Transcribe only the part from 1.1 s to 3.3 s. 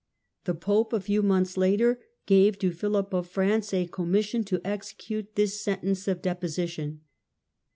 months later, gave to Philip of